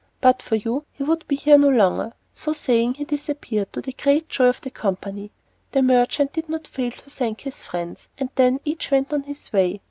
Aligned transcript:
But 0.19 0.41
for 0.41 0.55
you, 0.55 0.83
he 0.93 1.03
would 1.03 1.27
be 1.27 1.35
here 1.35 1.59
no 1.59 1.69
longer." 1.69 2.13
So 2.33 2.53
saying, 2.53 2.95
he 2.95 3.03
disappeared, 3.03 3.71
to 3.73 3.81
the 3.83 3.93
great 3.93 4.29
joy 4.29 4.45
of 4.47 4.59
the 4.61 4.71
company. 4.71 5.29
The 5.73 5.83
merchant 5.83 6.33
did 6.33 6.49
not 6.49 6.67
fail 6.67 6.89
to 6.89 7.09
thank 7.11 7.41
his 7.41 7.61
friends, 7.61 8.09
and 8.17 8.31
then 8.33 8.61
each 8.65 8.89
went 8.89 9.13
on 9.13 9.21
his 9.21 9.53
way. 9.53 9.79